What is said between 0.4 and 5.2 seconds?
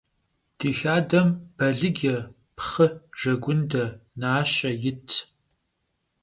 Di xadem balıce, pxhı, jjegunde, naşe yitş.